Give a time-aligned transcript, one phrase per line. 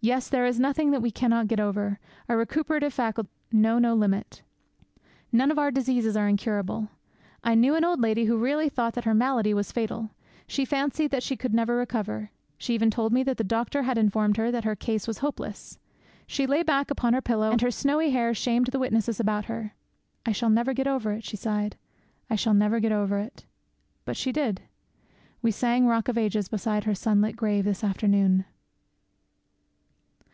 [0.00, 1.98] Yes, there is nothing that we cannot get over.
[2.28, 4.42] Our recuperative faculties know no limit.
[5.32, 6.90] None of our diseases are incurable.
[7.42, 10.10] I knew an old lady who really thought that her malady was fatal.
[10.46, 12.30] She fancied that she could never recover.
[12.58, 15.80] She even told me that the doctor had informed her that her case was hopeless.
[16.28, 19.72] She lay back upon her pillow, and her snowy hair shamed the whiteness about her.
[20.24, 21.76] 'I shall never get over it,' she sighed,
[22.30, 23.46] 'I shall never get over it!'
[24.04, 24.62] But she did.
[25.42, 28.44] We sang 'Rock of Ages' beside her sunlit grave this afternoon.